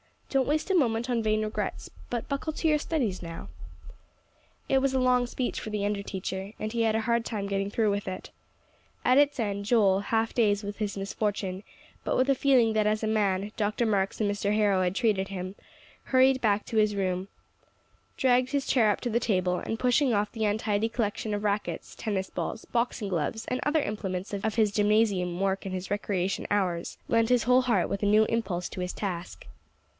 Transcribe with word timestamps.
Don't 0.31 0.47
waste 0.47 0.71
a 0.71 0.75
moment 0.75 1.09
on 1.09 1.21
vain 1.21 1.43
regrets, 1.43 1.91
but 2.09 2.27
buckle 2.29 2.53
to 2.53 2.67
your 2.67 2.79
studies 2.79 3.21
now." 3.21 3.49
It 4.67 4.79
was 4.79 4.93
a 4.95 4.99
long 4.99 5.27
speech 5.27 5.59
for 5.59 5.69
the 5.69 5.85
under 5.85 6.01
teacher, 6.01 6.53
and 6.57 6.71
he 6.71 6.83
had 6.83 6.95
a 6.95 7.01
hard 7.01 7.23
time 7.25 7.47
getting 7.47 7.69
through 7.69 7.91
with 7.91 8.07
it. 8.07 8.31
At 9.03 9.17
its 9.17 9.39
end, 9.41 9.65
Joel, 9.65 9.99
half 9.99 10.33
dazed 10.33 10.63
with 10.63 10.77
his 10.77 10.97
misfortune, 10.97 11.63
but 12.05 12.15
with 12.15 12.29
a 12.29 12.33
feeling 12.33 12.73
that 12.73 12.87
as 12.87 13.03
a 13.03 13.07
man, 13.07 13.51
Dr. 13.57 13.85
Marks 13.85 14.21
and 14.21 14.31
Mr. 14.31 14.55
Harrow 14.55 14.81
had 14.81 14.95
treated 14.95 15.27
him, 15.27 15.53
hurried 16.05 16.39
back 16.41 16.65
to 16.67 16.77
his 16.77 16.95
room, 16.95 17.27
dragged 18.17 18.51
his 18.51 18.65
chair 18.65 18.89
up 18.89 19.01
to 19.01 19.09
the 19.09 19.19
table, 19.19 19.57
and 19.59 19.77
pushing 19.77 20.13
off 20.13 20.31
the 20.31 20.45
untidy 20.45 20.87
collection 20.89 21.33
of 21.33 21.43
rackets, 21.43 21.93
tennis 21.93 22.29
balls, 22.29 22.63
boxing 22.65 23.09
gloves, 23.09 23.45
and 23.49 23.59
other 23.63 23.81
implements 23.81 24.33
of 24.33 24.55
his 24.55 24.71
gymnasium 24.71 25.39
work 25.41 25.65
and 25.65 25.75
his 25.75 25.91
recreation 25.91 26.47
hours, 26.49 26.97
lent 27.07 27.29
his 27.29 27.43
whole 27.43 27.63
heart 27.63 27.87
with 27.89 28.01
a 28.01 28.07
new 28.07 28.23
impulse 28.29 28.67
to 28.69 28.79
his 28.79 28.93
task. 28.93 29.45